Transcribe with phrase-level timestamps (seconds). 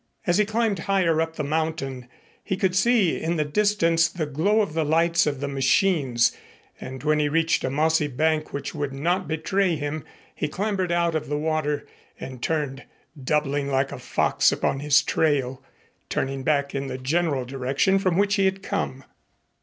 [0.25, 2.07] As he climbed higher up the mountain,
[2.43, 6.35] he could see in the distance the glow of the lights of the machines
[6.79, 10.03] and when he reached a mossy bank which would not betray him,
[10.33, 11.85] he clambered out of the water
[12.19, 12.83] and turned,
[13.23, 15.61] doubling like a fox, upon his trail,
[16.09, 19.03] turning back in the general direction from which he had come.